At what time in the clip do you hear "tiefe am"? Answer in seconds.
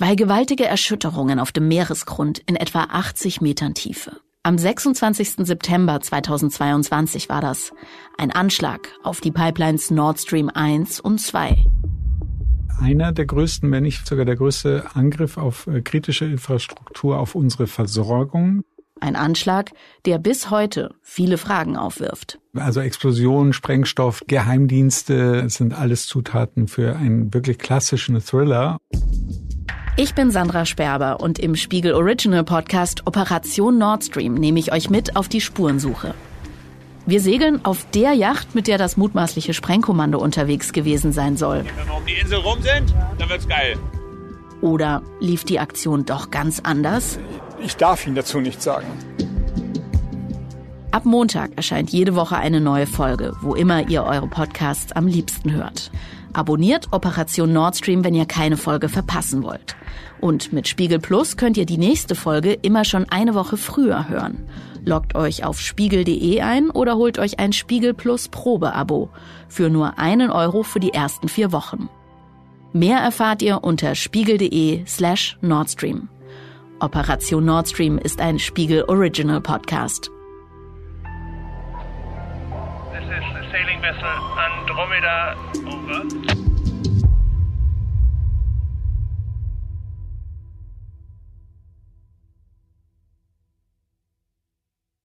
3.74-4.56